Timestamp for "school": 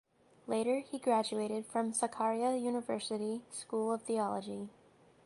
3.51-3.91